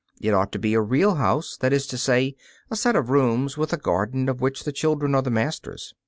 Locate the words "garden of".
3.77-4.41